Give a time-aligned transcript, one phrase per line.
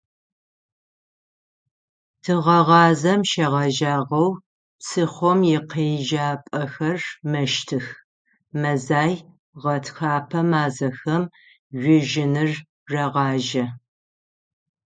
[2.23, 4.29] Тыгъэгъазэм щегъэжьагъэу
[4.79, 6.99] псыхъом икъежьапӏэхэр
[7.31, 7.85] мэщтых,
[8.61, 9.13] мэзай–
[9.61, 11.23] гъэтхэпэ мазэхэм
[11.79, 12.51] жъужьыныр
[12.91, 13.65] рагъажьэ.